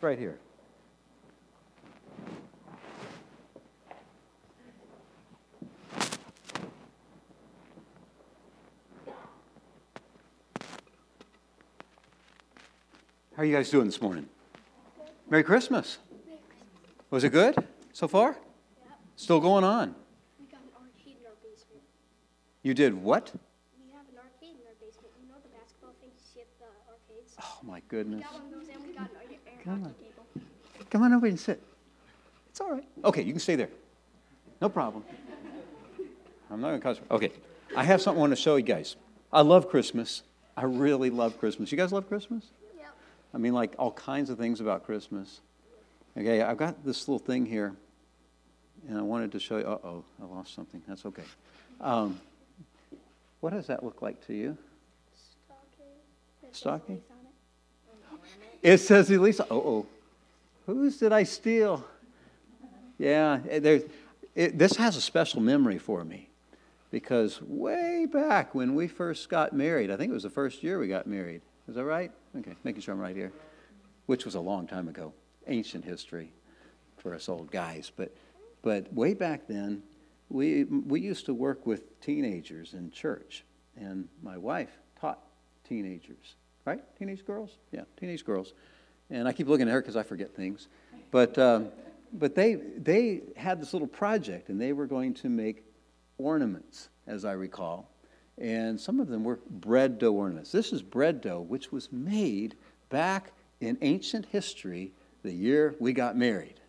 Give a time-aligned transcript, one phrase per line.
[0.00, 0.38] Right here.
[13.36, 14.26] How are you guys doing this morning?
[15.28, 15.98] Merry Christmas.
[17.10, 17.54] Was it good
[17.92, 18.36] so far?
[19.16, 19.94] Still going on.
[20.40, 21.82] We got an arcade in our basement.
[22.62, 23.32] You did what?
[23.78, 25.12] We have an arcade in our basement.
[25.20, 27.36] You know the basketball things you see at the arcades?
[27.40, 28.22] Oh my We goodness.
[28.24, 29.94] got one of those and we got an air, air Come on.
[30.90, 31.60] Come on over and sit.
[32.50, 32.84] It's all right.
[33.04, 33.68] Okay, you can stay there.
[34.62, 35.02] No problem.
[36.50, 37.00] I'm not going to cause.
[37.10, 37.32] Okay,
[37.76, 38.94] I have something I want to show you guys.
[39.32, 40.22] I love Christmas.
[40.56, 41.72] I really love Christmas.
[41.72, 42.44] You guys love Christmas?
[42.76, 42.86] Yep.
[43.34, 45.40] I mean, like all kinds of things about Christmas.
[46.16, 47.74] Okay, I've got this little thing here,
[48.88, 49.64] and I wanted to show you.
[49.64, 50.80] Uh oh, I lost something.
[50.86, 51.24] That's okay.
[51.80, 52.20] Um,
[53.40, 54.56] what does that look like to you?
[55.12, 55.92] Stocking.
[56.44, 57.02] It Stocking?
[58.66, 58.78] It.
[58.78, 59.46] Says Elisa.
[59.50, 59.86] Oh, oh.
[60.66, 61.84] Whose did I steal?
[62.98, 63.80] Yeah, eh,
[64.34, 66.28] it, this has a special memory for me
[66.90, 70.78] because way back when we first got married, I think it was the first year
[70.78, 71.42] we got married.
[71.68, 72.10] Is that right?
[72.36, 73.32] Okay, making sure I'm right here.
[74.06, 75.12] Which was a long time ago,
[75.46, 76.32] ancient history
[76.96, 77.92] for us old guys.
[77.94, 78.14] But,
[78.62, 79.82] but way back then,
[80.28, 83.44] we, we used to work with teenagers in church,
[83.76, 84.70] and my wife
[85.00, 85.20] taught
[85.68, 86.34] teenagers,
[86.66, 86.80] right?
[86.98, 87.56] Teenage girls?
[87.72, 88.52] Yeah, teenage girls.
[89.08, 90.68] And I keep looking at her because I forget things.
[91.10, 91.68] But, um,
[92.12, 95.64] but they, they had this little project, and they were going to make
[96.18, 97.88] ornaments, as I recall.
[98.38, 100.52] And some of them were bread dough ornaments.
[100.52, 102.56] This is bread dough, which was made
[102.90, 104.92] back in ancient history
[105.22, 106.60] the year we got married.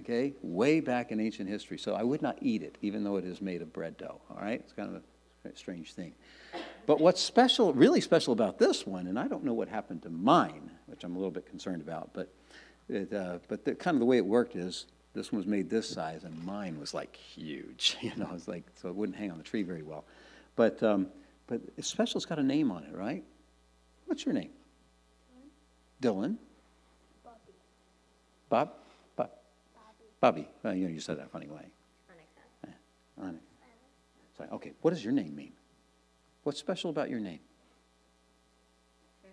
[0.00, 0.34] Okay?
[0.42, 1.78] Way back in ancient history.
[1.78, 4.20] So I would not eat it, even though it is made of bread dough.
[4.30, 4.60] All right?
[4.60, 6.14] It's kind of a strange thing.
[6.88, 10.08] But what's special, really special about this one, and I don't know what happened to
[10.08, 12.32] mine, which I'm a little bit concerned about, but,
[12.88, 15.68] it, uh, but the, kind of the way it worked is this one was made
[15.68, 17.98] this size, and mine was like huge.
[18.00, 20.06] You know, it's like so it wouldn't hang on the tree very well.
[20.56, 21.08] But um,
[21.46, 22.16] but it's special.
[22.16, 23.22] It's got a name on it, right?
[24.06, 24.50] What's your name?
[26.00, 26.38] Dylan.
[27.22, 27.52] Bobby.
[28.48, 28.72] Bob.
[29.14, 29.30] Bob.
[30.22, 30.48] Bobby.
[30.62, 30.74] Bobby.
[30.78, 31.66] You know, you said that funny way.
[34.38, 34.48] Sorry.
[34.52, 34.72] Okay.
[34.80, 35.52] What does your name mean?
[36.42, 37.40] What's special about your name?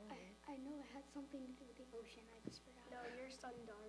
[0.09, 2.23] I, I know it had something to do with the ocean.
[2.27, 2.91] I just forgot.
[2.91, 3.85] No, your son daughter.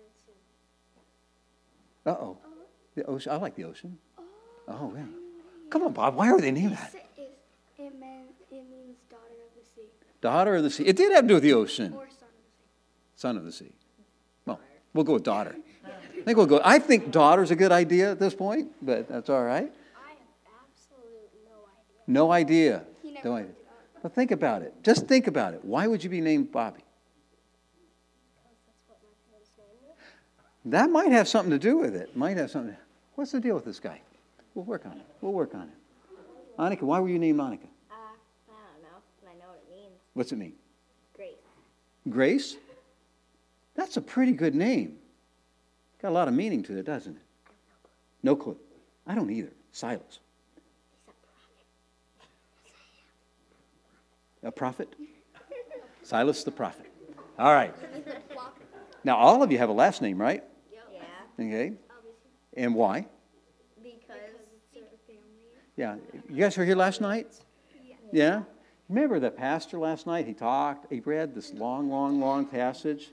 [2.07, 2.37] Uh oh.
[2.95, 3.31] The ocean.
[3.33, 3.97] I like the ocean.
[4.17, 4.23] Oh.
[4.69, 5.03] Oh yeah.
[5.69, 6.15] Come on, Bob.
[6.15, 6.93] Why are they named that?
[6.95, 7.37] It, it,
[7.77, 9.89] it, meant, it means daughter of the sea.
[10.21, 10.85] Daughter of the sea.
[10.85, 11.93] It did have to do with the ocean.
[11.93, 12.63] Or son of the sea.
[13.15, 13.73] Son of the sea.
[14.45, 14.59] Well,
[14.93, 15.57] we'll go with daughter.
[15.85, 16.61] I think we'll go.
[16.63, 19.71] I think daughter's a good idea at this point, but that's all right.
[19.95, 20.17] I have
[20.63, 22.05] absolute no idea.
[22.07, 22.83] No idea.
[23.17, 23.63] He never No looked idea.
[24.03, 24.73] But think about it.
[24.83, 25.63] Just think about it.
[25.63, 26.83] Why would you be named Bobby?
[28.35, 29.81] Because that's what my parents named
[30.65, 30.71] me.
[30.71, 32.15] That might have something to do with it.
[32.15, 32.75] Might have something.
[33.15, 34.01] What's the deal with this guy?
[34.53, 35.05] We'll work on it.
[35.21, 35.75] We'll work on it.
[36.57, 37.67] Monica, why were you named Monica?
[37.91, 39.93] Uh, I don't know, but I know what it means.
[40.13, 40.53] What's it mean?
[41.15, 41.35] Grace.
[42.09, 42.57] Grace?
[43.75, 44.97] That's a pretty good name.
[46.01, 47.21] Got a lot of meaning to it, doesn't it?
[48.23, 48.57] No clue.
[49.05, 49.51] I don't either.
[49.71, 50.19] Silas.
[54.47, 54.95] A prophet?
[56.03, 56.89] Silas the prophet.
[57.37, 57.75] All right.
[59.03, 60.41] Now, all of you have a last name, right?
[60.71, 60.79] Yeah,
[61.37, 61.73] Okay.
[62.55, 63.05] And why?
[63.83, 64.15] because
[64.73, 65.19] It's a family.
[65.75, 65.95] Yeah.
[66.29, 67.27] You guys were here last night?
[68.13, 68.43] Yeah?
[68.87, 70.25] Remember the pastor last night?
[70.25, 73.11] He talked, he read this long, long, long passage.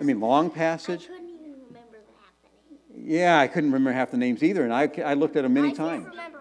[0.00, 1.08] I mean, long passage.
[1.10, 2.32] I couldn't even remember half
[2.92, 3.08] the name.
[3.10, 5.70] Yeah, I couldn't remember half the names either, and I, I looked at them many
[5.70, 6.06] I times.
[6.06, 6.39] remember anything of it.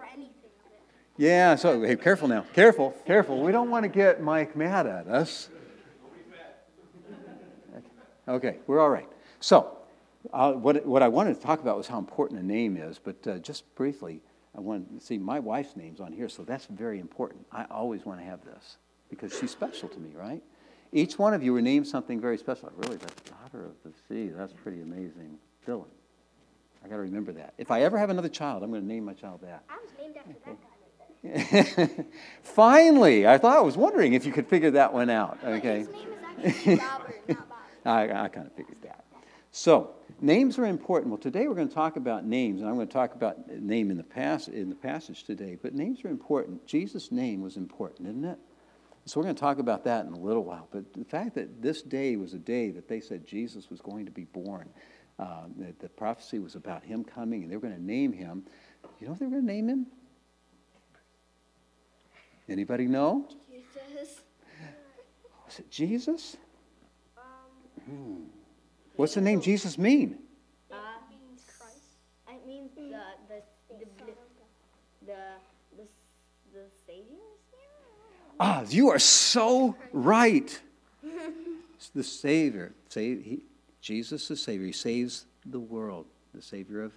[1.19, 2.45] Yeah, so hey, careful now.
[2.53, 3.41] Careful, careful.
[3.41, 5.49] We don't want to get Mike mad at us.
[8.25, 9.09] Okay, we're all right.
[9.41, 9.79] So,
[10.31, 13.27] uh, what, what I wanted to talk about was how important a name is, but
[13.27, 14.21] uh, just briefly,
[14.55, 17.45] I want to see my wife's name's on here, so that's very important.
[17.51, 18.77] I always want to have this
[19.09, 20.41] because she's special to me, right?
[20.93, 22.71] Each one of you were named something very special.
[22.77, 25.37] Really, the daughter of the sea, that's pretty amazing.
[25.67, 25.83] Dylan.
[26.81, 27.55] I got to remember that.
[27.57, 29.63] If I ever have another child, I'm going to name my child that.
[29.69, 30.68] I was named after that guy.
[32.43, 35.39] Finally, I thought I was wondering if you could figure that one out.
[35.43, 36.07] Okay, His name
[36.43, 37.57] is actually Robert, not Bob.
[37.85, 39.03] I, I kind of figured that.
[39.51, 41.11] So names are important.
[41.11, 43.91] Well, today we're going to talk about names, and I'm going to talk about name
[43.91, 45.57] in the pass in the passage today.
[45.61, 46.65] But names are important.
[46.65, 48.39] Jesus' name was important, isn't it?
[49.05, 50.67] So we're going to talk about that in a little while.
[50.71, 54.05] But the fact that this day was a day that they said Jesus was going
[54.05, 54.69] to be born,
[55.17, 58.43] um, that the prophecy was about him coming, and they were going to name him.
[58.99, 59.87] You know what they were going to name him?
[62.49, 63.27] Anybody know?
[63.49, 64.21] Jesus.
[65.45, 66.37] Was it Jesus?
[67.17, 68.25] Um,
[68.95, 70.17] What's the name Jesus mean?
[70.71, 70.75] Uh,
[71.09, 71.77] means Christ.
[72.27, 72.91] It means the
[73.27, 73.85] the the
[75.05, 75.13] the
[75.77, 75.83] the,
[76.53, 77.17] the Savior.
[78.39, 80.59] Ah, you are so right.
[81.75, 82.73] It's the Savior.
[82.89, 83.43] Save, he,
[83.79, 84.65] Jesus, the Savior.
[84.65, 86.91] He saves the world, the Savior of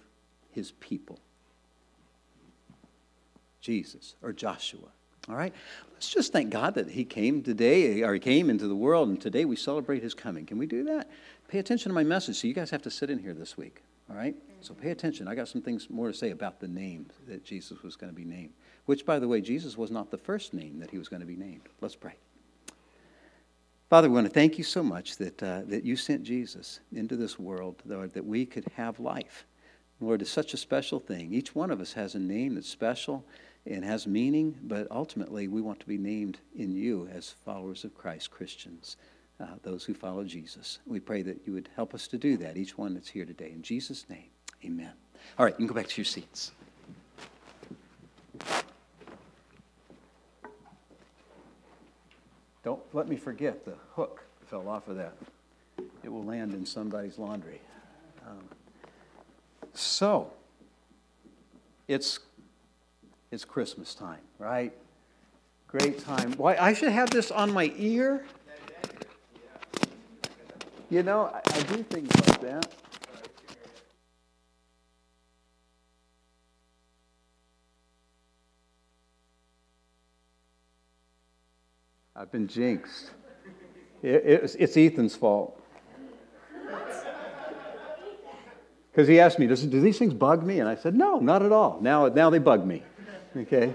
[0.51, 1.19] his people.
[3.61, 4.89] Jesus or Joshua.
[5.29, 5.53] All right?
[5.93, 9.19] Let's just thank God that he came today, or he came into the world, and
[9.19, 10.45] today we celebrate his coming.
[10.45, 11.09] Can we do that?
[11.47, 12.37] Pay attention to my message.
[12.37, 13.83] So you guys have to sit in here this week.
[14.09, 14.35] All right?
[14.61, 15.27] So pay attention.
[15.27, 18.15] I got some things more to say about the name that Jesus was going to
[18.15, 18.51] be named.
[18.85, 21.25] Which, by the way, Jesus was not the first name that he was going to
[21.25, 21.69] be named.
[21.79, 22.15] Let's pray.
[23.89, 27.15] Father, we want to thank you so much that, uh, that you sent Jesus into
[27.15, 29.45] this world, Lord, that we could have life.
[30.01, 31.31] Lord, it's such a special thing.
[31.33, 33.23] Each one of us has a name that's special
[33.65, 37.95] and has meaning, but ultimately we want to be named in you as followers of
[37.95, 38.97] Christ, Christians,
[39.39, 40.79] uh, those who follow Jesus.
[40.85, 43.51] We pray that you would help us to do that, each one that's here today.
[43.51, 44.29] In Jesus' name,
[44.65, 44.91] amen.
[45.39, 46.51] All right, you can go back to your seats.
[52.63, 55.13] Don't let me forget the hook fell off of that.
[56.03, 57.59] It will land in somebody's laundry.
[58.27, 58.43] Um,
[59.73, 60.31] so,
[61.87, 62.19] it's
[63.33, 64.71] it's Christmas time, right?
[65.67, 66.33] Great time.
[66.33, 68.25] Why I should have this on my ear?
[70.91, 72.75] You know, I, I do things like that.
[82.15, 83.09] I've been jinxed.
[84.03, 85.59] It, it's, it's Ethan's fault.
[88.91, 90.59] Because he asked me, Does, do these things bug me?
[90.59, 91.79] And I said, No, not at all.
[91.81, 92.83] Now, now they bug me.
[93.35, 93.73] Okay?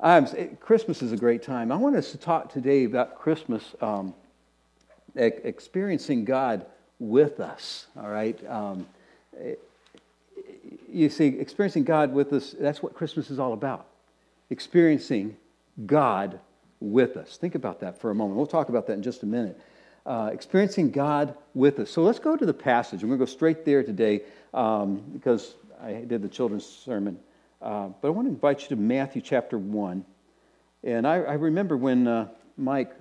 [0.00, 0.28] um,
[0.60, 1.72] Christmas is a great time.
[1.72, 4.14] I want us to talk today about Christmas, um,
[5.16, 6.64] experiencing God
[7.00, 8.38] with us, all right?
[8.48, 8.86] Um,
[10.88, 13.86] you see, experiencing God with us, that's what Christmas is all about.
[14.48, 15.36] Experiencing
[15.86, 16.38] God
[16.78, 17.36] with us.
[17.36, 18.36] Think about that for a moment.
[18.36, 19.60] We'll talk about that in just a minute.
[20.06, 21.90] Uh, experiencing God with us.
[21.90, 23.02] So let's go to the passage.
[23.02, 24.22] I'm going to go straight there today
[24.54, 27.18] um, because I did the children's sermon.
[27.60, 30.04] Uh, but I want to invite you to Matthew chapter 1.
[30.84, 32.92] And I, I remember when uh, Mike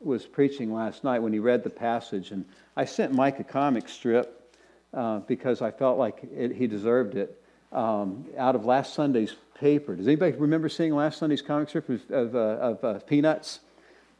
[0.00, 2.44] was preaching last night when he read the passage, and
[2.76, 4.56] I sent Mike a comic strip
[4.94, 7.42] uh, because I felt like it, he deserved it
[7.72, 9.94] um, out of last Sunday's paper.
[9.96, 13.60] Does anybody remember seeing last Sunday's comic strip of, of, uh, of Peanuts?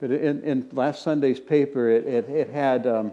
[0.01, 3.13] But in, in, last Sunday's paper, it, it, it had um,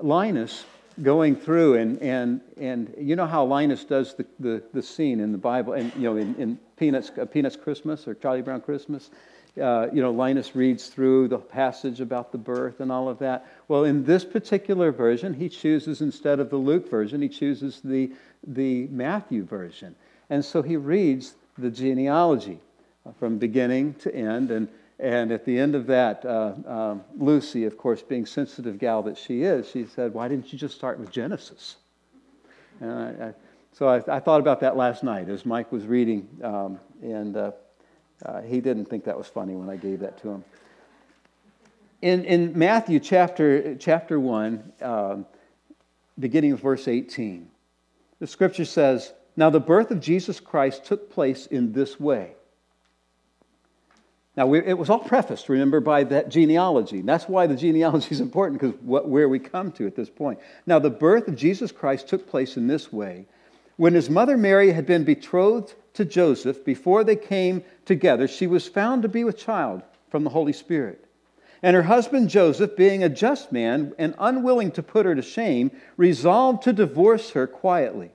[0.00, 0.64] Linus
[1.02, 5.32] going through, and, and, and you know how Linus does the, the, the scene in
[5.32, 9.10] the Bible, and you know, in, in Peanuts, uh, Peanuts Christmas or Charlie Brown Christmas.
[9.60, 13.46] Uh, you know, Linus reads through the passage about the birth and all of that.
[13.68, 18.12] Well, in this particular version, he chooses, instead of the Luke version, he chooses the,
[18.46, 19.94] the Matthew version.
[20.30, 22.60] And so he reads the genealogy
[23.18, 24.50] from beginning to end.
[24.50, 24.68] And,
[25.02, 29.18] and at the end of that, uh, um, Lucy, of course, being sensitive gal that
[29.18, 31.74] she is, she said, Why didn't you just start with Genesis?
[32.80, 33.34] And I, I,
[33.72, 37.50] so I, I, thought about that last night as Mike was reading, um, and uh,
[38.24, 40.44] uh, he didn't think that was funny when I gave that to him.
[42.00, 45.26] In, in Matthew chapter, chapter 1, um,
[46.16, 47.48] beginning of verse 18,
[48.20, 52.34] the scripture says, Now the birth of Jesus Christ took place in this way.
[54.36, 57.02] Now, we, it was all prefaced, remember, by that genealogy.
[57.02, 60.38] That's why the genealogy is important, because where we come to at this point.
[60.66, 63.26] Now, the birth of Jesus Christ took place in this way.
[63.76, 68.66] When his mother Mary had been betrothed to Joseph, before they came together, she was
[68.66, 71.04] found to be with child from the Holy Spirit.
[71.62, 75.70] And her husband Joseph, being a just man and unwilling to put her to shame,
[75.96, 78.10] resolved to divorce her quietly.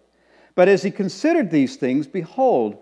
[0.56, 2.82] But as he considered these things, behold,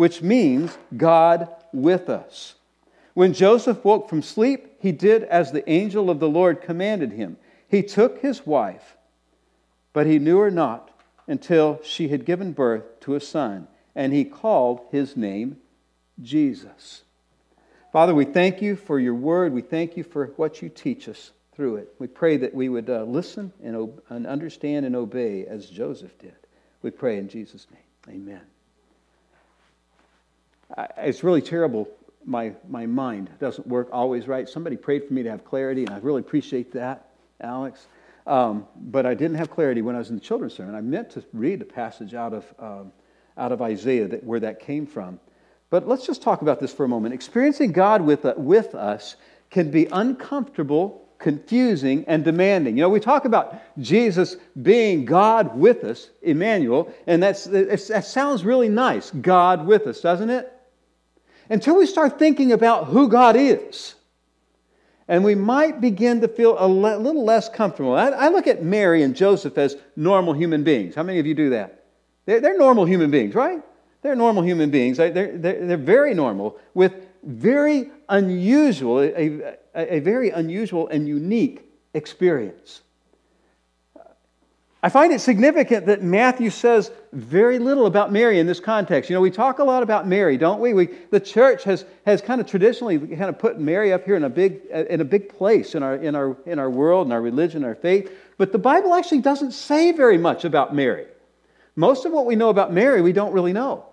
[0.00, 2.54] which means God with us.
[3.12, 7.36] When Joseph woke from sleep, he did as the angel of the Lord commanded him.
[7.68, 8.96] He took his wife,
[9.92, 10.90] but he knew her not
[11.26, 15.58] until she had given birth to a son and he called his name
[16.22, 17.02] Jesus.
[17.92, 19.52] Father, we thank you for your word.
[19.52, 21.94] We thank you for what you teach us through it.
[21.98, 26.36] We pray that we would uh, listen and, and understand and obey as Joseph did.
[26.80, 28.16] We pray in Jesus' name.
[28.16, 28.40] Amen.
[30.98, 31.88] It's really terrible.
[32.24, 34.48] My, my mind doesn't work always right.
[34.48, 37.08] Somebody prayed for me to have clarity, and I really appreciate that,
[37.40, 37.86] Alex.
[38.26, 40.74] Um, but I didn't have clarity when I was in the children's sermon.
[40.74, 42.92] I meant to read a passage out of, um,
[43.36, 45.18] out of Isaiah that, where that came from.
[45.70, 47.14] But let's just talk about this for a moment.
[47.14, 49.16] Experiencing God with, uh, with us
[49.50, 52.76] can be uncomfortable, confusing, and demanding.
[52.76, 58.44] You know, we talk about Jesus being God with us, Emmanuel, and that's, that sounds
[58.44, 60.52] really nice, God with us, doesn't it?
[61.50, 63.96] Until we start thinking about who God is.
[65.08, 67.96] And we might begin to feel a le- little less comfortable.
[67.96, 70.94] I, I, look at Mary and Joseph as normal human beings.
[70.94, 71.84] How many of you do that?
[72.26, 73.60] They're, they're normal human beings, right?
[74.02, 74.98] They're normal human beings.
[74.98, 81.68] They're, they're, they're very normal with very unusual, a, a, a very unusual and unique
[81.92, 82.82] experience.
[84.82, 89.10] I find it significant that Matthew says very little about Mary in this context.
[89.10, 90.72] You know, we talk a lot about Mary, don't we?
[90.72, 94.24] we the church has, has kind of traditionally kind of put Mary up here in
[94.24, 97.20] a big, in a big place in our, in, our, in our world, in our
[97.20, 98.10] religion, our faith.
[98.38, 101.06] But the Bible actually doesn't say very much about Mary.
[101.76, 103.84] Most of what we know about Mary, we don't really know.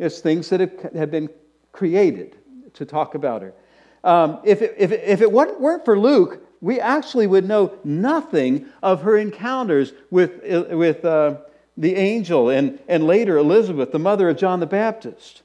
[0.00, 1.30] It's things that have, have been
[1.70, 2.36] created
[2.74, 3.54] to talk about her.
[4.02, 8.66] Um, if, it, if, it, if it weren't for Luke, we actually would know nothing
[8.82, 10.40] of her encounters with,
[10.70, 11.36] with uh,
[11.76, 15.42] the angel and, and later Elizabeth, the mother of John the Baptist.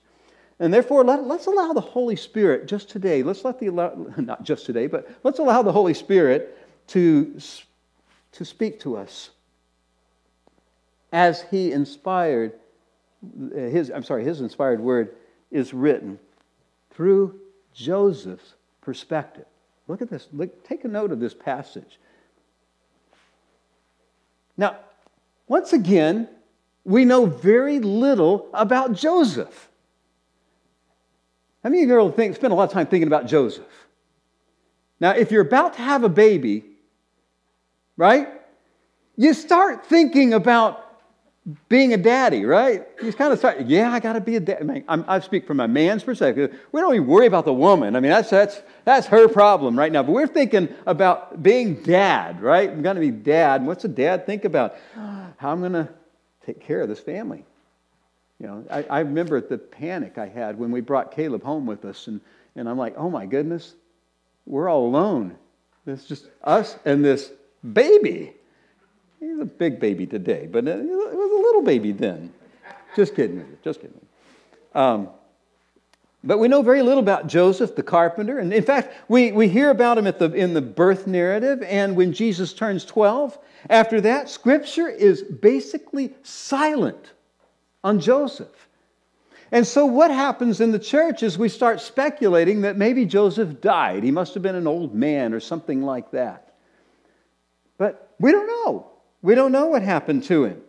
[0.60, 3.70] And therefore, let, us allow the Holy Spirit just today, let's let the,
[4.18, 6.56] not just today, but let's allow the Holy Spirit
[6.90, 7.36] to,
[8.32, 9.32] to speak to us
[11.12, 12.54] as he inspired
[13.54, 15.16] his, I'm sorry, his inspired word
[15.50, 16.20] is written
[16.92, 17.40] through
[17.74, 19.46] Joseph's perspective.
[19.88, 20.27] Look at this.
[20.34, 22.00] Look, take a note of this passage.
[24.58, 24.77] Now,
[25.48, 26.27] once again,
[26.84, 29.70] we know very little about Joseph.
[31.63, 33.88] How many of you think, spend a lot of time thinking about Joseph?
[35.00, 36.63] Now, if you're about to have a baby,
[37.98, 38.29] right,
[39.15, 40.87] you start thinking about
[41.70, 42.86] being a daddy, right?
[43.00, 44.58] He's kind of start, yeah, I got to be a dad.
[44.60, 46.60] I, mean, I speak from a man's perspective.
[46.74, 47.96] We don't even worry about the woman.
[47.96, 50.04] I mean, that's, that's, that's her problem right now.
[50.04, 52.70] But we're thinking about being dad, right?
[52.70, 53.66] I'm going to be dad.
[53.66, 54.75] what's a dad think about?
[55.38, 55.88] How I'm going to
[56.46, 57.46] take care of this family.
[58.39, 61.86] You know, I, I remember the panic I had when we brought Caleb home with
[61.86, 62.08] us.
[62.08, 62.20] And,
[62.56, 63.74] and I'm like, oh my goodness,
[64.46, 65.38] we're all alone.
[65.86, 67.32] It's just us and this
[67.74, 68.34] baby.
[69.20, 72.34] He's a big baby today, but it was a little baby then.
[72.96, 74.00] Just kidding, just kidding.
[74.74, 75.10] Um,
[76.24, 78.40] but we know very little about Joseph the carpenter.
[78.40, 81.96] And in fact, we, we hear about him at the, in the birth narrative and
[81.96, 83.38] when Jesus turns 12.
[83.70, 87.12] After that, Scripture is basically silent
[87.84, 88.68] on Joseph.
[89.52, 94.04] And so, what happens in the church is we start speculating that maybe Joseph died.
[94.04, 96.54] He must have been an old man or something like that.
[97.78, 98.92] But we don't know.
[99.22, 100.62] We don't know what happened to him.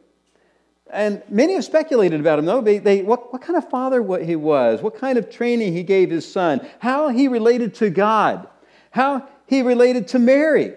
[0.90, 2.62] And many have speculated about him, though.
[2.62, 6.10] They, they, what, what kind of father he was, what kind of training he gave
[6.10, 8.48] his son, how he related to God,
[8.90, 10.74] how he related to Mary.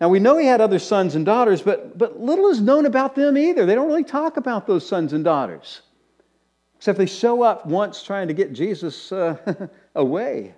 [0.00, 3.14] Now, we know he had other sons and daughters, but, but little is known about
[3.14, 3.66] them either.
[3.66, 5.82] They don't really talk about those sons and daughters,
[6.76, 10.54] except they show up once trying to get Jesus uh, away,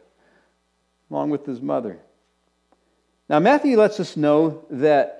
[1.11, 2.01] along with his mother.
[3.29, 5.18] Now, Matthew lets us know that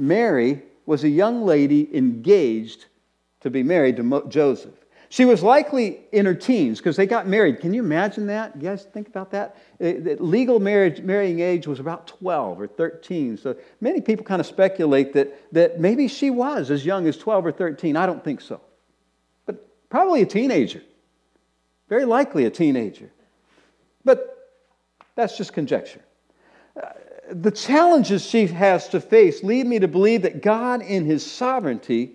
[0.00, 2.86] Mary was a young lady engaged
[3.40, 4.74] to be married to Mo- Joseph.
[5.10, 7.60] She was likely in her teens because they got married.
[7.60, 8.54] Can you imagine that?
[8.54, 9.56] You guys think about that?
[9.80, 13.36] Uh, the legal marriage, marrying age was about 12 or 13.
[13.36, 17.46] So many people kind of speculate that, that maybe she was as young as 12
[17.46, 17.96] or 13.
[17.96, 18.60] I don't think so.
[19.46, 20.82] But probably a teenager.
[21.88, 23.10] Very likely a teenager.
[24.04, 24.48] But
[25.16, 26.02] that's just conjecture
[26.80, 26.90] uh,
[27.30, 32.12] the challenges she has to face lead me to believe that God, in His sovereignty,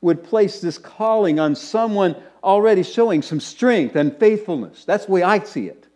[0.00, 4.84] would place this calling on someone already showing some strength and faithfulness.
[4.84, 5.86] That's the way I see it.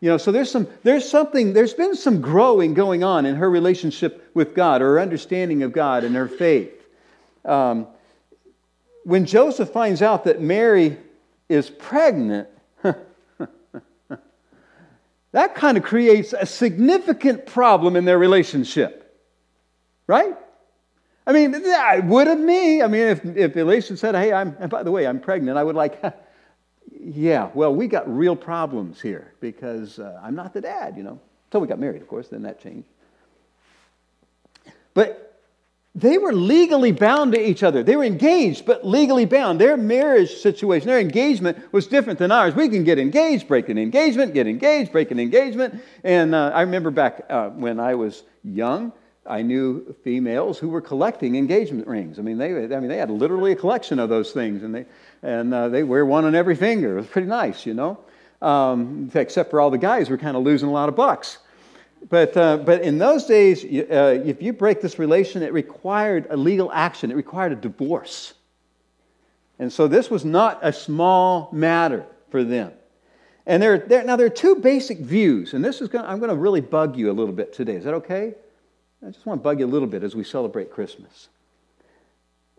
[0.00, 3.48] You know, so there's some there's something there's been some growing going on in her
[3.48, 6.72] relationship with God, or her understanding of God and her faith.
[7.44, 7.86] Um,
[9.04, 10.96] when Joseph finds out that Mary
[11.48, 12.48] is pregnant,
[15.32, 18.98] that kind of creates a significant problem in their relationship.
[20.06, 20.34] Right?
[21.26, 22.82] I mean, would have me.
[22.82, 25.76] I mean, if, if Elisha said, hey, I'm, by the way, I'm pregnant, I would
[25.76, 26.02] like,
[27.00, 31.20] yeah, well, we got real problems here because uh, I'm not the dad, you know.
[31.46, 32.88] Until we got married, of course, then that changed.
[34.94, 35.31] But
[35.94, 37.82] they were legally bound to each other.
[37.82, 39.60] They were engaged, but legally bound.
[39.60, 42.54] Their marriage situation, their engagement was different than ours.
[42.54, 45.82] We can get engaged, break an engagement, get engaged, break an engagement.
[46.02, 48.92] And uh, I remember back uh, when I was young,
[49.26, 52.18] I knew females who were collecting engagement rings.
[52.18, 54.86] I mean, they, I mean, they had literally a collection of those things, and they,
[55.22, 56.94] and uh, they wear one on every finger.
[56.94, 58.00] It was pretty nice, you know.
[58.40, 61.38] Um, except for all the guys were kind of losing a lot of bucks.
[62.08, 66.36] But, uh, but in those days, uh, if you break this relation, it required a
[66.36, 67.10] legal action.
[67.10, 68.34] It required a divorce.
[69.58, 72.72] And so this was not a small matter for them.
[73.46, 76.30] And there, there, now there are two basic views, and this is going I'm going
[76.30, 77.74] to really bug you a little bit today.
[77.74, 78.34] Is that okay?
[79.04, 81.28] I just want to bug you a little bit as we celebrate Christmas.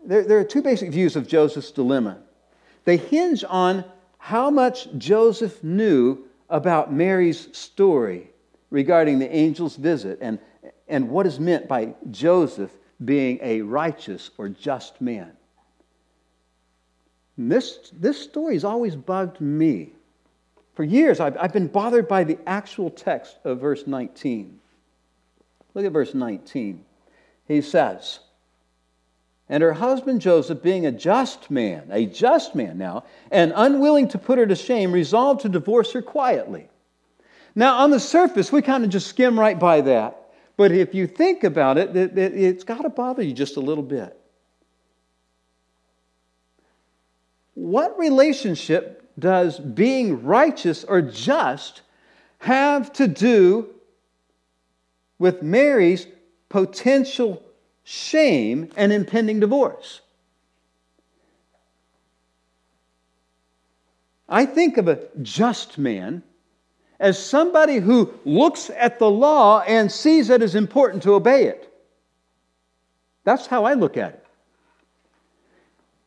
[0.04, 2.18] There, there are two basic views of Joseph's dilemma.
[2.84, 3.84] They hinge on
[4.18, 8.28] how much Joseph knew about Mary's story
[8.74, 10.36] regarding the angel's visit and,
[10.88, 12.72] and what is meant by Joseph
[13.04, 15.30] being a righteous or just man.
[17.38, 19.92] This, this story has always bugged me.
[20.74, 24.58] For years, I've, I've been bothered by the actual text of verse 19.
[25.74, 26.84] Look at verse 19.
[27.46, 28.18] He says,
[29.48, 34.18] And her husband Joseph, being a just man, a just man now, and unwilling to
[34.18, 36.70] put her to shame, resolved to divorce her quietly.
[37.54, 40.20] Now, on the surface, we kind of just skim right by that.
[40.56, 43.60] But if you think about it, it, it it's got to bother you just a
[43.60, 44.18] little bit.
[47.54, 51.82] What relationship does being righteous or just
[52.38, 53.70] have to do
[55.18, 56.06] with Mary's
[56.48, 57.42] potential
[57.84, 60.00] shame and impending divorce.
[64.28, 66.22] I think of a just man
[67.00, 71.72] as somebody who looks at the law and sees it as important to obey it.
[73.24, 74.24] That's how I look at it.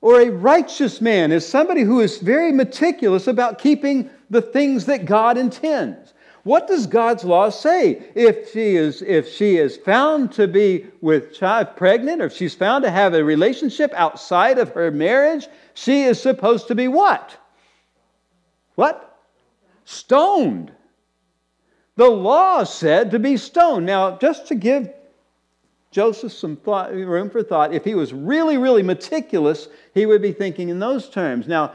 [0.01, 5.05] Or a righteous man is somebody who is very meticulous about keeping the things that
[5.05, 6.13] God intends.
[6.43, 8.03] What does God's law say?
[8.15, 12.55] If she is, if she is found to be with child pregnant, or if she's
[12.55, 17.35] found to have a relationship outside of her marriage, she is supposed to be what?
[18.75, 19.19] What?
[19.83, 20.71] Stoned.
[21.97, 23.85] The law said to be stoned.
[23.85, 24.89] Now, just to give
[25.91, 30.31] Joseph some thought, room for thought, if he was really, really meticulous, he would be
[30.31, 31.47] thinking in those terms.
[31.47, 31.73] Now,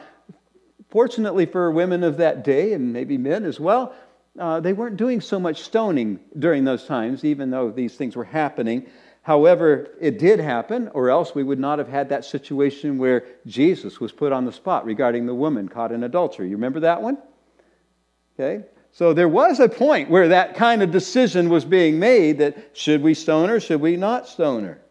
[0.91, 3.95] fortunately for women of that day, and maybe men as well,
[4.39, 8.25] uh, they weren't doing so much stoning during those times, even though these things were
[8.25, 8.87] happening.
[9.23, 13.99] However, it did happen, or else we would not have had that situation where Jesus
[13.99, 16.49] was put on the spot regarding the woman caught in adultery.
[16.49, 17.19] You remember that one?
[18.39, 18.65] Okay?
[18.93, 23.03] So there was a point where that kind of decision was being made that should
[23.03, 24.83] we stone her, should we not stone her?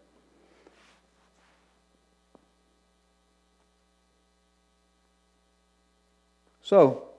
[6.64, 7.10] So,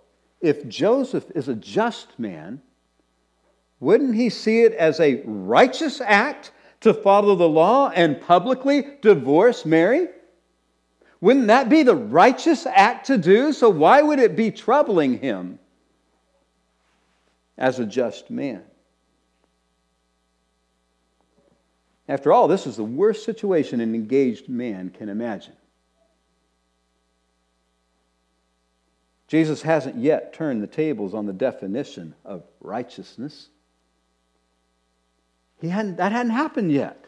[0.40, 2.60] if Joseph is a just man,
[3.78, 9.64] wouldn't he see it as a righteous act to follow the law and publicly divorce
[9.64, 10.08] Mary?
[11.20, 13.52] Wouldn't that be the righteous act to do?
[13.52, 15.60] So why would it be troubling him
[17.56, 18.62] as a just man?
[22.08, 25.54] After all, this is the worst situation an engaged man can imagine.
[29.28, 33.48] Jesus hasn't yet turned the tables on the definition of righteousness.
[35.60, 37.01] He hadn't, that hadn't happened yet.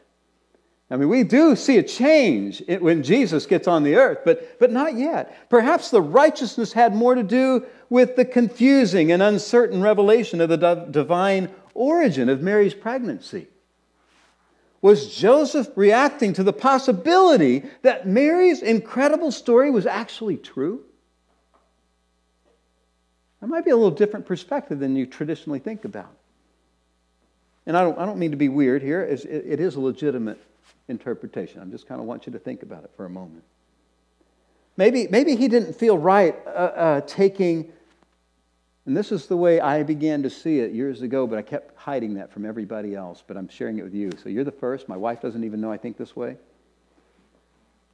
[0.94, 4.70] I mean, we do see a change when Jesus gets on the earth, but, but
[4.70, 5.50] not yet.
[5.50, 10.86] Perhaps the righteousness had more to do with the confusing and uncertain revelation of the
[10.88, 13.48] divine origin of Mary's pregnancy.
[14.82, 20.84] Was Joseph reacting to the possibility that Mary's incredible story was actually true?
[23.40, 26.14] That might be a little different perspective than you traditionally think about.
[27.66, 30.38] And I don't, I don't mean to be weird here, it, is a legitimate
[30.88, 31.60] interpretation.
[31.60, 33.44] I just kind of want you to think about it for a moment.
[34.76, 37.72] Maybe, maybe he didn't feel right uh, uh, taking,
[38.86, 41.76] and this is the way I began to see it years ago, but I kept
[41.78, 44.10] hiding that from everybody else, but I'm sharing it with you.
[44.22, 44.88] So you're the first.
[44.88, 46.36] My wife doesn't even know I think this way.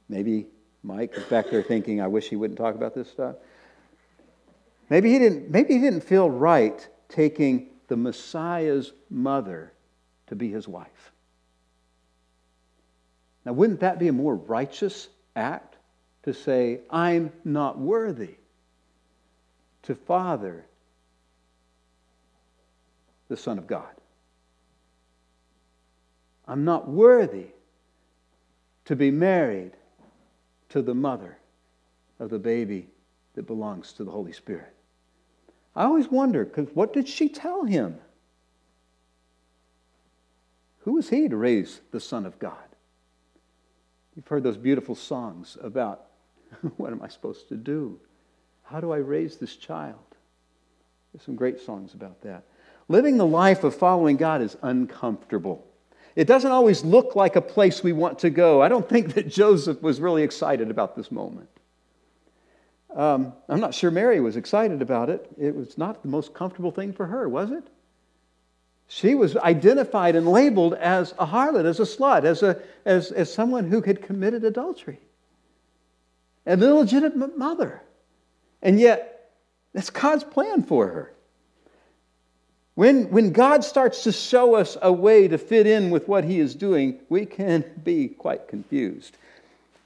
[0.09, 0.47] Maybe
[0.83, 3.35] Mike is back there thinking, I wish he wouldn't talk about this stuff.
[4.89, 9.71] Maybe he didn't, maybe he didn't feel right taking the Messiah's mother
[10.27, 11.11] to be his wife.
[13.45, 15.77] Now, wouldn't that be a more righteous act
[16.23, 18.35] to say, I'm not worthy
[19.83, 20.65] to father
[23.27, 23.89] the Son of God.
[26.47, 27.47] I'm not worthy
[28.85, 29.71] to be married
[30.69, 31.37] to the mother
[32.19, 32.89] of the baby
[33.33, 34.75] that belongs to the Holy Spirit.
[35.75, 37.97] I always wonder, because what did she tell him?
[40.79, 42.57] Who was he to raise the Son of God?
[44.15, 46.05] You've heard those beautiful songs about
[46.77, 47.99] what am I supposed to do?
[48.63, 49.99] How do I raise this child?
[51.13, 52.43] There's some great songs about that.
[52.87, 55.65] Living the life of following God is uncomfortable.
[56.15, 58.61] It doesn't always look like a place we want to go.
[58.61, 61.49] I don't think that Joseph was really excited about this moment.
[62.93, 65.29] Um, I'm not sure Mary was excited about it.
[65.37, 67.63] It was not the most comfortable thing for her, was it?
[68.93, 73.33] She was identified and labeled as a harlot, as a slut, as, a, as, as
[73.33, 74.99] someone who had committed adultery,
[76.45, 77.81] an illegitimate mother.
[78.61, 79.31] And yet,
[79.71, 81.13] that's God's plan for her.
[82.75, 86.41] When, when God starts to show us a way to fit in with what He
[86.41, 89.15] is doing, we can be quite confused.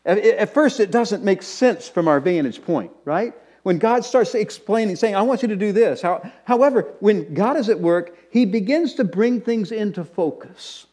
[0.03, 3.35] At, at first, it doesn't make sense from our vantage point, right?
[3.65, 5.99] When God starts explaining, saying, I want you to do this.
[5.99, 10.85] How, however, when God is at work, He begins to bring things into focus.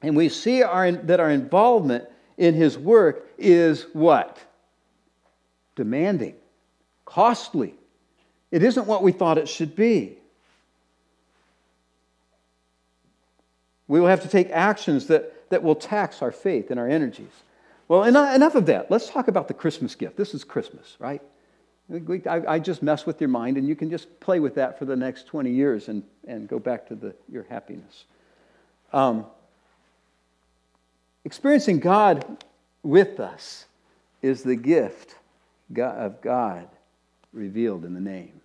[0.00, 2.06] And we see our, that our involvement
[2.38, 4.38] in His work is what?
[5.76, 6.34] Demanding,
[7.04, 7.74] costly.
[8.50, 10.16] It isn't what we thought it should be.
[13.86, 17.42] We will have to take actions that, that will tax our faith and our energies.
[17.92, 18.90] Well, enough of that.
[18.90, 20.16] Let's talk about the Christmas gift.
[20.16, 21.20] This is Christmas, right?
[22.26, 24.96] I, just mess with your mind, and you can just play with that for the
[24.96, 28.06] next 20 years and, and go back to the, your happiness.
[28.94, 29.26] Um,
[31.26, 32.42] experiencing God
[32.82, 33.66] with us
[34.22, 35.16] is the gift
[35.78, 36.66] of God
[37.34, 38.40] revealed in the name.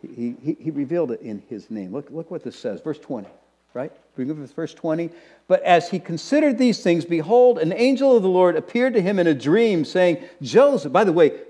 [0.00, 1.90] He, he, he revealed it in his name.
[1.90, 3.26] Look, look what this says, verse 20
[3.74, 3.92] right?
[4.16, 5.10] Move to verse 20.
[5.48, 9.18] But as he considered these things, behold, an angel of the Lord appeared to him
[9.18, 11.40] in a dream, saying, Joseph, by the way,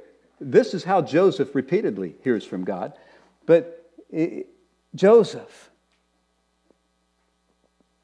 [0.41, 2.95] this is how Joseph repeatedly hears from God.
[3.47, 4.49] But it,
[4.95, 5.71] Joseph,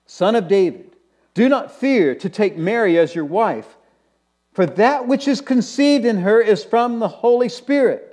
[0.06, 0.96] son of David,
[1.34, 3.76] do not fear to take Mary as your wife,
[4.52, 8.06] for that which is conceived in her is from the Holy Spirit.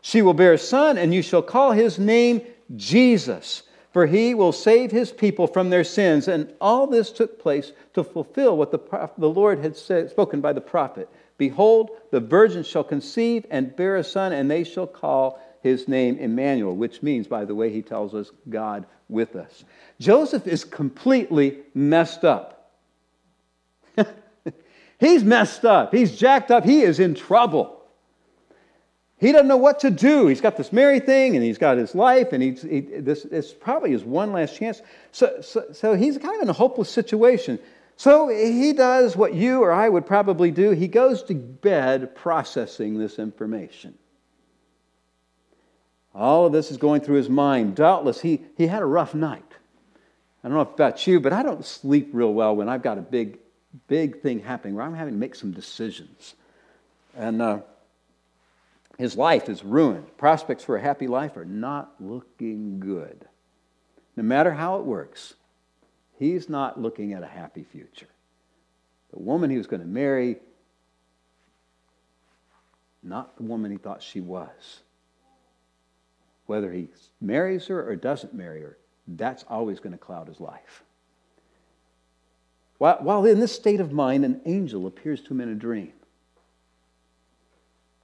[0.00, 2.42] She will bear a son, and you shall call his name
[2.76, 3.62] Jesus
[3.92, 6.28] for he will save his people from their sins.
[6.28, 10.52] And all this took place to fulfill what the, the Lord had said, spoken by
[10.52, 15.40] the prophet Behold, the virgin shall conceive and bear a son, and they shall call
[15.60, 19.64] his name Emmanuel, which means, by the way, he tells us, God with us.
[19.98, 22.70] Joseph is completely messed up.
[25.00, 25.92] He's messed up.
[25.92, 26.64] He's jacked up.
[26.64, 27.81] He is in trouble.
[29.22, 30.26] He doesn't know what to do.
[30.26, 33.52] He's got this Mary thing and he's got his life, and he's, he, this is
[33.52, 34.82] probably his one last chance.
[35.12, 37.60] So, so, so he's kind of in a hopeless situation.
[37.96, 40.72] So he does what you or I would probably do.
[40.72, 43.94] He goes to bed processing this information.
[46.16, 47.76] All of this is going through his mind.
[47.76, 49.44] Doubtless, he, he had a rough night.
[50.42, 53.02] I don't know about you, but I don't sleep real well when I've got a
[53.02, 53.38] big,
[53.86, 56.34] big thing happening where I'm having to make some decisions.
[57.16, 57.60] And uh,
[59.02, 60.16] his life is ruined.
[60.16, 63.26] Prospects for a happy life are not looking good.
[64.14, 65.34] No matter how it works,
[66.20, 68.06] he's not looking at a happy future.
[69.12, 70.36] The woman he was going to marry,
[73.02, 74.82] not the woman he thought she was.
[76.46, 76.86] Whether he
[77.20, 80.84] marries her or doesn't marry her, that's always going to cloud his life.
[82.78, 85.92] While in this state of mind, an angel appears to him in a dream.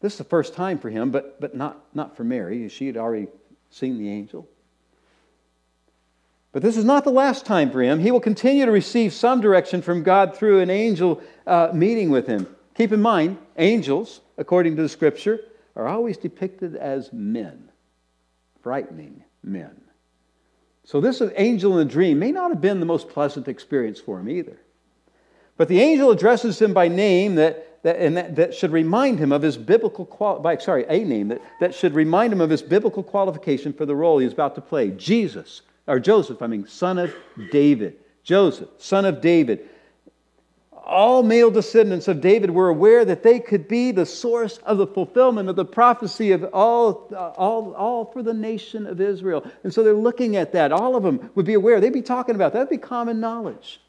[0.00, 2.68] This is the first time for him, but, but not, not for Mary.
[2.68, 3.28] She had already
[3.70, 4.48] seen the angel.
[6.52, 8.00] But this is not the last time for him.
[8.00, 12.26] He will continue to receive some direction from God through an angel uh, meeting with
[12.26, 12.46] him.
[12.74, 15.40] Keep in mind, angels, according to the scripture,
[15.76, 17.70] are always depicted as men,
[18.62, 19.80] frightening men.
[20.84, 24.18] So, this angel in a dream may not have been the most pleasant experience for
[24.18, 24.58] him either.
[25.58, 29.32] But the angel addresses him by name that that, and that, that should remind him
[29.32, 33.72] of his biblical qual—sorry, a name that, that should remind him of his biblical qualification
[33.72, 34.90] for the role he's about to play.
[34.90, 37.14] Jesus, or Joseph, I mean, son of
[37.50, 37.96] David.
[38.24, 39.68] Joseph, son of David.
[40.84, 44.86] All male descendants of David were aware that they could be the source of the
[44.86, 49.46] fulfillment of the prophecy of all, uh, all, all for the nation of Israel.
[49.64, 50.72] And so they're looking at that.
[50.72, 51.80] All of them would be aware.
[51.80, 52.60] They'd be talking about that.
[52.60, 53.80] That'd be common knowledge.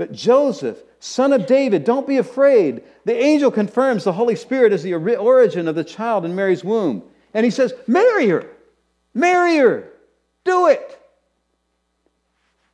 [0.00, 2.84] But Joseph, son of David, don't be afraid.
[3.04, 7.02] The angel confirms the Holy Spirit is the origin of the child in Mary's womb.
[7.34, 8.46] And he says, Marry her.
[9.12, 9.92] Marry her.
[10.44, 10.98] Do it.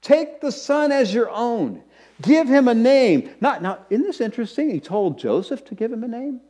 [0.03, 1.83] Take the son as your own.
[2.23, 3.29] Give him a name.
[3.41, 4.71] Not, now, isn't this interesting?
[4.71, 6.41] He told Joseph to give him a name.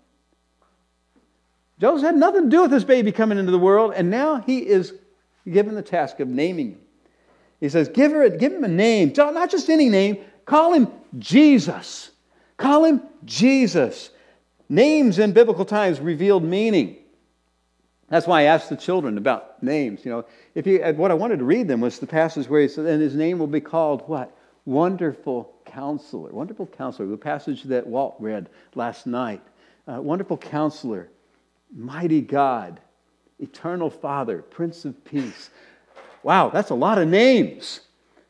[1.80, 4.58] Joseph had nothing to do with this baby coming into the world, and now he
[4.58, 4.92] is
[5.50, 6.80] given the task of naming him.
[7.60, 12.12] He says, Give, her give him a name, not just any name, call him Jesus.
[12.56, 14.10] Call him Jesus.
[14.68, 16.96] Names in biblical times revealed meaning.
[18.08, 20.04] That's why I asked the children about names.
[20.04, 22.68] You know, if you, what I wanted to read them was the passage where he
[22.68, 24.36] said, and his name will be called what?
[24.64, 26.30] Wonderful Counselor.
[26.30, 29.42] Wonderful Counselor, the passage that Walt read last night.
[29.88, 31.08] Uh, wonderful Counselor,
[31.76, 32.80] Mighty God,
[33.38, 35.50] Eternal Father, Prince of Peace.
[36.22, 37.80] Wow, that's a lot of names.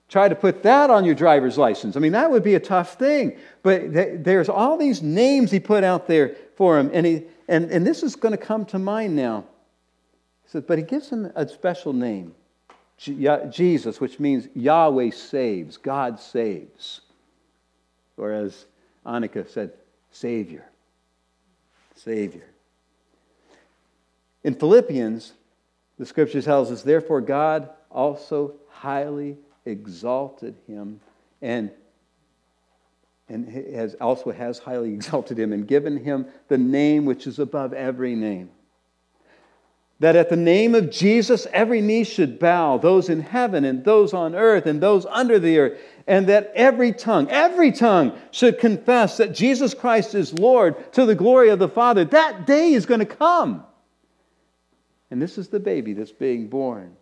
[0.08, 1.96] Try to put that on your driver's license.
[1.96, 3.36] I mean, that would be a tough thing.
[3.62, 6.90] But th- there's all these names he put out there for him.
[6.92, 9.44] And, he, and, and this is going to come to mind now.
[10.44, 12.34] He says, but he gives him a special name
[12.98, 17.02] Jesus, which means Yahweh saves, God saves.
[18.16, 18.64] Or as
[19.04, 19.72] Annika said,
[20.10, 20.64] Savior.
[21.94, 22.46] Savior.
[24.44, 25.32] In Philippians,
[25.98, 29.36] the scripture tells us, therefore, God also highly
[29.66, 31.00] exalted him
[31.42, 31.70] and
[33.28, 37.72] and has also has highly exalted him and given him the name which is above
[37.72, 38.50] every name
[39.98, 44.12] that at the name of Jesus every knee should bow, those in heaven and those
[44.12, 49.16] on earth and those under the earth, and that every tongue, every tongue should confess
[49.16, 52.04] that Jesus Christ is Lord to the glory of the Father.
[52.04, 53.64] That day is going to come.
[55.10, 56.94] And this is the baby that's being born.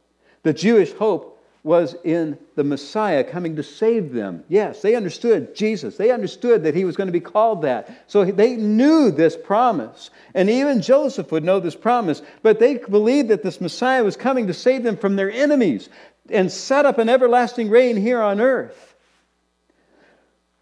[0.44, 1.33] The Jewish hope
[1.64, 4.44] was in the Messiah coming to save them.
[4.48, 5.96] Yes, they understood Jesus.
[5.96, 8.05] They understood that he was going to be called that.
[8.07, 10.11] So they knew this promise.
[10.35, 12.20] And even Joseph would know this promise.
[12.42, 15.88] But they believed that this Messiah was coming to save them from their enemies
[16.29, 18.94] and set up an everlasting reign here on earth.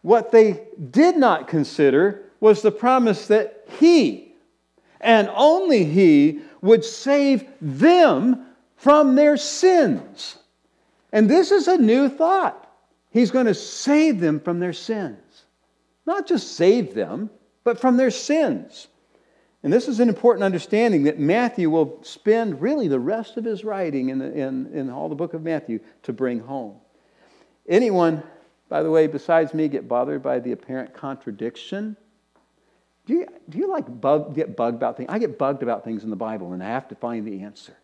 [0.03, 4.35] What they did not consider was the promise that he,
[5.01, 10.37] and only he, would save them from their sins.
[11.13, 12.69] And this is a new thought.
[13.11, 15.45] He's going to save them from their sins.
[16.07, 17.31] Not just save them,
[17.63, 18.89] but from their sins.
[19.63, 23.65] And this is an important understanding that Matthew will spend really the rest of his
[23.65, 26.77] writing in, the, in, in all the book of Matthew to bring home.
[27.69, 28.25] Anyone,
[28.69, 31.97] by the way, besides me, get bothered by the apparent contradiction?
[33.07, 35.11] Do you, do you like bug, get bugged about things?
[35.13, 37.77] I get bugged about things in the Bible and I have to find the answer.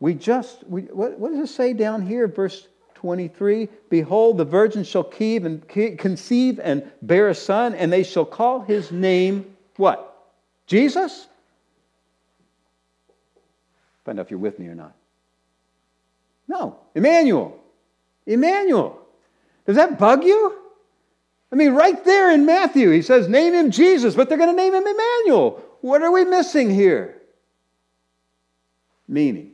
[0.00, 3.68] We just, we, what, what does it say down here, verse 23?
[3.90, 8.90] Behold, the virgin shall and, conceive and bear a son, and they shall call his
[8.90, 10.06] name what?
[10.66, 11.26] Jesus?
[14.04, 14.94] Find out if you're with me or not.
[16.48, 17.58] No, Emmanuel.
[18.26, 18.98] Emmanuel.
[19.66, 20.56] Does that bug you?
[21.52, 24.56] I mean, right there in Matthew, he says, name him Jesus, but they're going to
[24.56, 25.62] name him Emmanuel.
[25.80, 27.20] What are we missing here?
[29.08, 29.49] Meaning,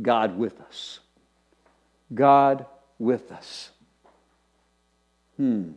[0.00, 1.00] God with us.
[2.12, 2.66] God
[2.98, 3.70] with us.
[5.36, 5.72] Hmm.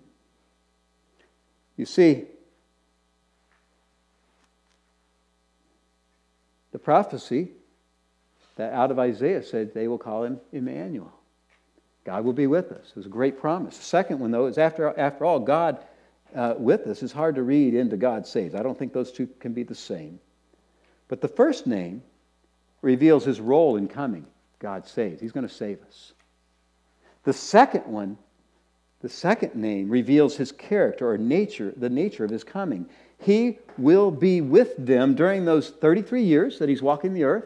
[1.75, 2.25] You see,
[6.71, 7.49] the prophecy
[8.55, 11.13] that out of Isaiah said they will call him Emmanuel.
[12.03, 12.89] God will be with us.
[12.89, 13.77] It was a great promise.
[13.77, 15.83] The second one, though, is after, after all, God
[16.35, 18.55] uh, with us is hard to read into God saves.
[18.55, 20.19] I don't think those two can be the same.
[21.07, 22.01] But the first name
[22.87, 24.25] reveals his role in coming.
[24.59, 25.19] God saves.
[25.19, 26.13] He's going to save us.
[27.25, 28.17] The second one,
[29.01, 32.87] the second name, reveals his character or nature, the nature of his coming.
[33.19, 37.43] He will be with them during those 33 years that he's walking the earth.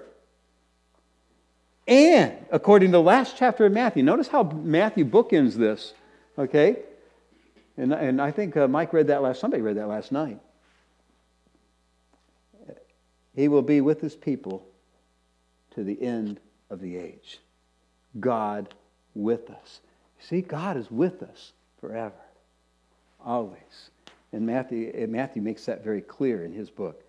[1.87, 5.95] And according to the last chapter of Matthew, notice how Matthew bookends this,
[6.37, 6.77] okay?
[7.77, 10.39] And, and I think uh, Mike read that last, somebody read that last night.
[13.35, 14.67] He will be with his people
[15.75, 17.39] to the end of the age.
[18.19, 18.73] God
[19.15, 19.79] with us.
[20.19, 22.13] See, God is with us forever,
[23.23, 23.89] always.
[24.31, 27.03] And Matthew, and Matthew makes that very clear in his book.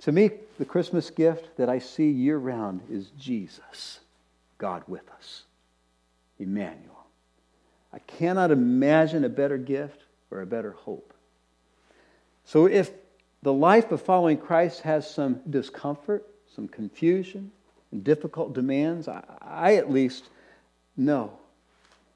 [0.00, 4.00] To me, the Christmas gift that I see year round is Jesus,
[4.58, 5.42] God with us,
[6.38, 7.06] Emmanuel.
[7.92, 11.14] I cannot imagine a better gift or a better hope.
[12.44, 12.90] So if
[13.42, 17.50] the life of following Christ has some discomfort, some confusion,
[17.90, 20.28] and difficult demands, I, I at least
[20.96, 21.32] know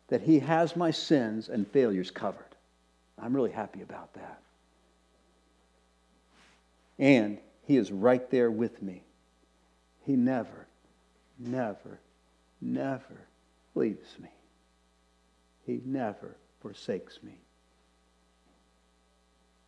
[0.09, 2.45] that He has my sins and failures covered.
[3.19, 4.41] I'm really happy about that.
[6.99, 9.03] And He is right there with me.
[10.05, 10.67] He never,
[11.39, 12.01] never,
[12.61, 13.27] never
[13.75, 14.29] leaves me.
[15.65, 17.39] He never forsakes me.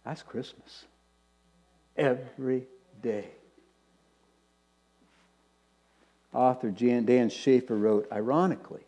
[0.05, 0.85] That's Christmas.
[1.97, 2.67] Every
[3.03, 3.29] day.
[6.35, 8.83] Author Dan Schaeffer wrote, ironically,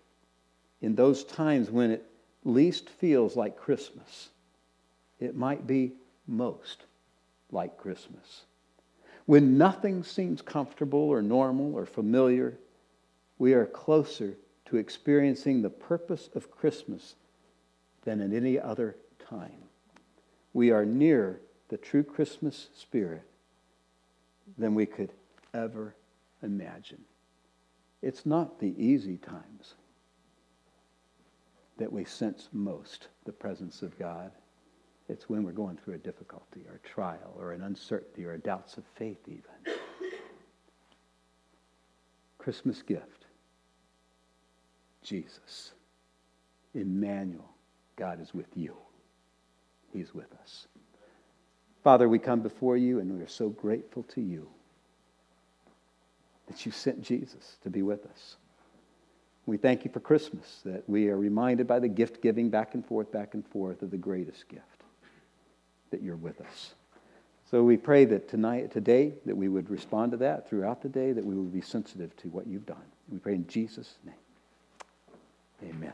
[0.80, 2.04] in those times when it
[2.44, 4.28] least feels like Christmas,
[5.20, 5.92] it might be
[6.26, 6.82] most
[7.50, 8.42] like Christmas.
[9.26, 12.58] When nothing seems comfortable or normal or familiar,
[13.38, 14.34] we are closer
[14.66, 17.14] to experiencing the purpose of Christmas
[18.04, 18.96] than at any other
[19.28, 19.62] time.
[20.52, 23.22] We are nearer the true Christmas spirit
[24.56, 25.10] than we could
[25.52, 25.94] ever
[26.42, 27.04] imagine.
[28.06, 29.74] It's not the easy times
[31.76, 34.30] that we sense most the presence of God.
[35.08, 38.76] It's when we're going through a difficulty or a trial or an uncertainty or doubts
[38.76, 39.74] of faith, even.
[42.38, 43.24] Christmas gift
[45.02, 45.72] Jesus.
[46.74, 47.50] Emmanuel,
[47.96, 48.76] God is with you.
[49.92, 50.68] He's with us.
[51.82, 54.48] Father, we come before you and we are so grateful to you
[56.46, 58.36] that you sent Jesus to be with us.
[59.46, 62.84] We thank you for Christmas, that we are reminded by the gift giving back and
[62.84, 64.64] forth, back and forth of the greatest gift,
[65.90, 66.74] that you're with us.
[67.48, 71.12] So we pray that tonight, today, that we would respond to that throughout the day,
[71.12, 72.82] that we would be sensitive to what you've done.
[73.08, 74.14] We pray in Jesus' name.
[75.70, 75.92] Amen.